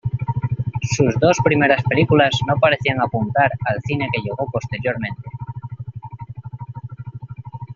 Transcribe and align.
Sus 0.81 1.13
dos 1.19 1.37
primeras 1.43 1.83
películas 1.83 2.31
no 2.47 2.55
parecían 2.55 2.99
apuntar 3.01 3.51
al 3.67 3.79
cine 3.83 4.07
que 4.11 4.19
llegó 4.23 4.47
posteriormente. 4.51 5.29